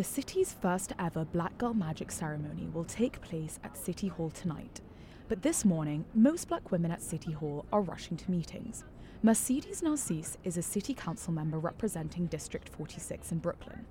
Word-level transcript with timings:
The 0.00 0.04
city's 0.04 0.54
first 0.54 0.94
ever 0.98 1.26
Black 1.26 1.58
Girl 1.58 1.74
Magic 1.74 2.10
ceremony 2.10 2.68
will 2.72 2.86
take 2.86 3.20
place 3.20 3.60
at 3.62 3.76
City 3.76 4.08
Hall 4.08 4.30
tonight. 4.30 4.80
But 5.28 5.42
this 5.42 5.62
morning, 5.62 6.06
most 6.14 6.48
black 6.48 6.70
women 6.70 6.90
at 6.90 7.02
City 7.02 7.32
Hall 7.32 7.66
are 7.70 7.82
rushing 7.82 8.16
to 8.16 8.30
meetings. 8.30 8.84
Mercedes 9.22 9.82
Narcisse 9.82 10.38
is 10.42 10.56
a 10.56 10.62
city 10.62 10.94
council 10.94 11.34
member 11.34 11.58
representing 11.58 12.28
District 12.28 12.66
46 12.66 13.32
in 13.32 13.40
Brooklyn. 13.40 13.84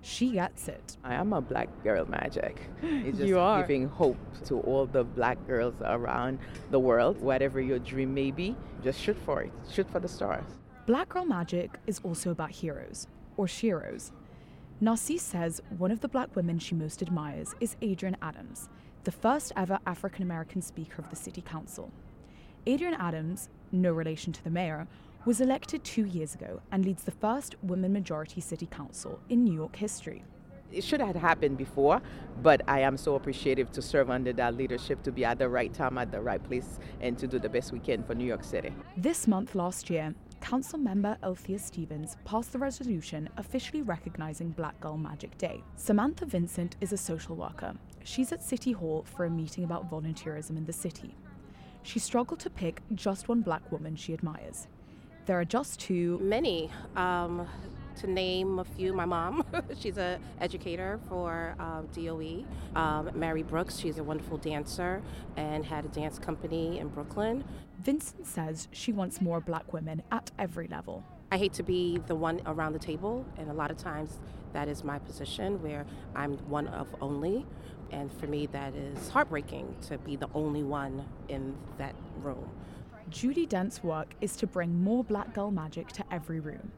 She 0.00 0.32
gets 0.32 0.66
it. 0.66 0.96
I 1.04 1.14
am 1.14 1.32
a 1.32 1.40
black 1.40 1.68
girl 1.84 2.06
magic. 2.06 2.60
It's 2.82 3.18
just 3.18 3.28
You 3.28 3.38
are. 3.38 3.60
giving 3.60 3.86
hope 3.86 4.18
to 4.46 4.58
all 4.62 4.86
the 4.86 5.04
black 5.04 5.38
girls 5.46 5.74
around 5.82 6.40
the 6.72 6.80
world. 6.80 7.20
Whatever 7.20 7.60
your 7.60 7.78
dream 7.78 8.12
may 8.12 8.32
be, 8.32 8.56
just 8.82 9.00
shoot 9.00 9.16
for 9.24 9.42
it. 9.42 9.52
Shoot 9.70 9.88
for 9.88 10.00
the 10.00 10.08
stars. 10.08 10.58
Black 10.88 11.10
Girl 11.10 11.24
Magic 11.24 11.78
is 11.86 12.00
also 12.02 12.30
about 12.32 12.50
heroes, 12.50 13.06
or 13.36 13.46
sheroes. 13.46 14.10
Narcisse 14.80 15.22
says 15.22 15.60
one 15.78 15.90
of 15.90 16.00
the 16.00 16.08
black 16.08 16.34
women 16.34 16.58
she 16.58 16.74
most 16.74 17.02
admires 17.02 17.54
is 17.60 17.76
Adrienne 17.82 18.16
Adams, 18.20 18.68
the 19.04 19.12
first 19.12 19.52
ever 19.56 19.78
African 19.86 20.22
American 20.22 20.60
speaker 20.62 21.00
of 21.00 21.10
the 21.10 21.16
city 21.16 21.40
council. 21.40 21.92
Adrienne 22.68 22.94
Adams, 22.94 23.48
no 23.70 23.92
relation 23.92 24.32
to 24.32 24.42
the 24.42 24.50
mayor, 24.50 24.86
was 25.24 25.40
elected 25.40 25.84
two 25.84 26.04
years 26.04 26.34
ago 26.34 26.60
and 26.72 26.84
leads 26.84 27.04
the 27.04 27.12
first 27.12 27.54
women 27.62 27.92
majority 27.92 28.40
city 28.40 28.66
council 28.66 29.20
in 29.28 29.44
New 29.44 29.54
York 29.54 29.76
history. 29.76 30.24
It 30.72 30.82
should 30.82 31.00
have 31.00 31.16
happened 31.16 31.58
before, 31.58 32.00
but 32.42 32.62
I 32.66 32.80
am 32.80 32.96
so 32.96 33.14
appreciative 33.14 33.70
to 33.72 33.82
serve 33.82 34.10
under 34.10 34.32
that 34.32 34.56
leadership, 34.56 35.02
to 35.02 35.12
be 35.12 35.24
at 35.24 35.38
the 35.38 35.48
right 35.48 35.72
time, 35.72 35.98
at 35.98 36.10
the 36.10 36.20
right 36.20 36.42
place, 36.42 36.80
and 37.00 37.16
to 37.18 37.26
do 37.28 37.38
the 37.38 37.48
best 37.48 37.72
we 37.72 37.78
can 37.78 38.02
for 38.02 38.14
New 38.14 38.24
York 38.24 38.42
City. 38.42 38.72
This 38.96 39.28
month 39.28 39.54
last 39.54 39.90
year, 39.90 40.14
Council 40.42 40.78
member 40.78 41.16
Althea 41.22 41.58
Stevens 41.58 42.16
passed 42.24 42.52
the 42.52 42.58
resolution 42.58 43.28
officially 43.36 43.80
recognizing 43.80 44.50
Black 44.50 44.78
Girl 44.80 44.96
Magic 44.96 45.38
Day. 45.38 45.62
Samantha 45.76 46.26
Vincent 46.26 46.76
is 46.80 46.92
a 46.92 46.96
social 46.96 47.36
worker. 47.36 47.72
She's 48.04 48.32
at 48.32 48.42
City 48.42 48.72
Hall 48.72 49.06
for 49.14 49.24
a 49.24 49.30
meeting 49.30 49.62
about 49.64 49.88
volunteerism 49.88 50.56
in 50.56 50.66
the 50.66 50.72
city. 50.72 51.14
She 51.84 52.00
struggled 52.00 52.40
to 52.40 52.50
pick 52.50 52.82
just 52.94 53.28
one 53.28 53.40
black 53.40 53.70
woman 53.70 53.94
she 53.94 54.12
admires. 54.12 54.66
There 55.26 55.38
are 55.38 55.44
just 55.44 55.78
two. 55.78 56.18
Many. 56.20 56.70
Um, 56.96 57.46
to 57.96 58.06
name 58.06 58.58
a 58.58 58.64
few, 58.64 58.92
my 58.92 59.04
mom, 59.04 59.44
she's 59.78 59.98
an 59.98 60.20
educator 60.40 60.98
for 61.08 61.54
um, 61.58 61.88
DOE. 61.92 62.44
Um, 62.74 63.10
Mary 63.14 63.42
Brooks, 63.42 63.78
she's 63.78 63.98
a 63.98 64.04
wonderful 64.04 64.38
dancer 64.38 65.02
and 65.36 65.64
had 65.64 65.84
a 65.84 65.88
dance 65.88 66.18
company 66.18 66.78
in 66.78 66.88
Brooklyn. 66.88 67.44
Vincent 67.82 68.26
says 68.26 68.68
she 68.72 68.92
wants 68.92 69.20
more 69.20 69.40
black 69.40 69.72
women 69.72 70.02
at 70.10 70.30
every 70.38 70.68
level. 70.68 71.04
I 71.30 71.38
hate 71.38 71.52
to 71.54 71.62
be 71.62 71.98
the 72.06 72.14
one 72.14 72.42
around 72.46 72.74
the 72.74 72.78
table, 72.78 73.24
and 73.38 73.50
a 73.50 73.54
lot 73.54 73.70
of 73.70 73.78
times 73.78 74.18
that 74.52 74.68
is 74.68 74.84
my 74.84 74.98
position 74.98 75.62
where 75.62 75.86
I'm 76.14 76.34
one 76.48 76.68
of 76.68 76.86
only. 77.00 77.46
And 77.90 78.12
for 78.12 78.26
me, 78.26 78.46
that 78.46 78.74
is 78.74 79.08
heartbreaking 79.08 79.76
to 79.88 79.98
be 79.98 80.16
the 80.16 80.28
only 80.34 80.62
one 80.62 81.04
in 81.28 81.54
that 81.78 81.94
room. 82.22 82.50
Judy 83.10 83.44
Dent's 83.46 83.82
work 83.82 84.14
is 84.20 84.36
to 84.36 84.46
bring 84.46 84.82
more 84.82 85.04
black 85.04 85.34
girl 85.34 85.50
magic 85.50 85.88
to 85.88 86.04
every 86.10 86.40
room. 86.40 86.72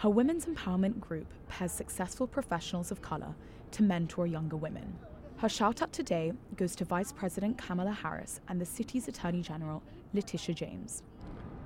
Her 0.00 0.08
women's 0.08 0.46
empowerment 0.46 0.98
group 0.98 1.26
pairs 1.50 1.72
successful 1.72 2.26
professionals 2.26 2.90
of 2.90 3.02
color 3.02 3.34
to 3.72 3.82
mentor 3.82 4.26
younger 4.26 4.56
women. 4.56 4.96
Her 5.36 5.48
shout 5.50 5.82
out 5.82 5.92
today 5.92 6.32
goes 6.56 6.74
to 6.76 6.86
Vice 6.86 7.12
President 7.12 7.58
Kamala 7.58 7.92
Harris 7.92 8.40
and 8.48 8.58
the 8.58 8.64
city's 8.64 9.08
Attorney 9.08 9.42
General 9.42 9.82
Letitia 10.14 10.54
James. 10.54 11.02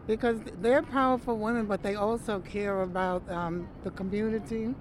because 0.09 0.41
they're 0.61 0.83
powerful 0.83 1.39
women, 1.39 1.67
but 1.67 1.85
they 1.85 1.95
also 1.95 2.41
care 2.41 2.83
about 2.83 3.23
um, 3.31 3.69
the 3.85 3.93
community. 3.93 4.75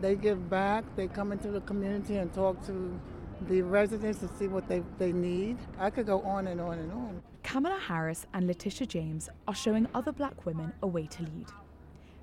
They 0.00 0.16
give 0.16 0.50
back. 0.50 0.84
They 0.96 1.06
come 1.06 1.30
into 1.30 1.52
the 1.52 1.60
community 1.60 2.16
and 2.16 2.32
talk 2.34 2.60
to 2.66 3.00
the 3.48 3.62
residents 3.62 4.18
to 4.18 4.28
see 4.36 4.48
what 4.48 4.66
they, 4.68 4.82
they 4.98 5.12
need. 5.12 5.58
I 5.78 5.90
could 5.90 6.06
go 6.06 6.22
on 6.22 6.48
and 6.48 6.60
on 6.60 6.78
and 6.78 6.90
on. 6.90 7.22
Kamala 7.44 7.78
Harris 7.78 8.26
and 8.34 8.48
Letitia 8.48 8.88
James 8.88 9.28
are 9.46 9.54
showing 9.54 9.86
other 9.94 10.10
black 10.10 10.44
women 10.44 10.72
a 10.82 10.88
way 10.88 11.06
to 11.06 11.22
lead. 11.22 11.46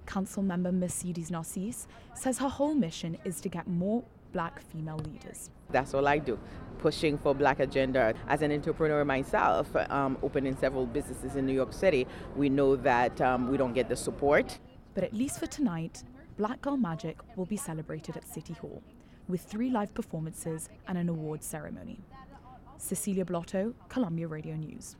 Council 0.08 0.42
member 0.42 0.72
Mercedes 0.72 1.30
Narcisse 1.30 1.88
says 2.16 2.40
her 2.40 2.50
whole 2.50 2.74
mission 2.74 3.18
is 3.24 3.40
to 3.42 3.50
get 3.50 3.68
more 3.68 4.04
black 4.32 4.62
female 4.62 4.98
leaders. 4.98 5.52
That's 5.70 5.94
all 5.94 6.08
I 6.08 6.18
do, 6.18 6.40
pushing 6.80 7.18
for 7.18 7.36
black 7.36 7.60
agenda. 7.60 8.14
As 8.28 8.42
an 8.42 8.52
entrepreneur 8.52 9.04
myself, 9.06 9.68
um, 9.90 10.18
opening 10.24 10.56
several 10.58 10.86
businesses 10.86 11.36
in 11.36 11.46
New 11.46 11.54
York 11.54 11.74
City, 11.74 12.08
we 12.36 12.50
know 12.50 12.76
that 12.78 13.20
um, 13.22 13.50
we 13.50 13.58
don't 13.58 13.74
get 13.74 13.90
the 13.90 13.96
support. 13.96 14.58
But 14.96 15.04
at 15.04 15.14
least 15.14 15.40
for 15.40 15.48
tonight, 15.48 16.04
Black 16.38 16.62
Girl 16.62 16.78
Magic 16.78 17.18
will 17.36 17.46
be 17.46 17.58
celebrated 17.58 18.16
at 18.18 18.28
City 18.28 18.54
Hall 18.54 18.82
with 19.28 19.42
three 19.42 19.70
live 19.70 19.94
performances 19.94 20.70
and 20.88 20.98
an 20.98 21.10
awards 21.10 21.46
ceremony. 21.46 22.00
Cecilia 22.78 23.26
Blotto, 23.26 23.74
Columbia 23.90 24.28
Radio 24.28 24.56
News. 24.56 24.96